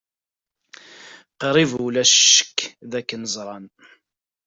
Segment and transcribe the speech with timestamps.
[1.39, 2.59] Qrib ulac ccekk
[2.91, 3.65] dakken ẓran.